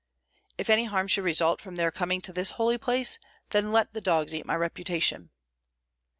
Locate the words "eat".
4.33-4.47